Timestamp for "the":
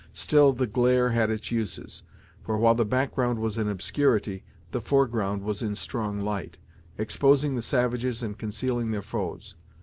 0.51-0.65, 2.73-2.83, 4.71-4.81, 7.55-7.61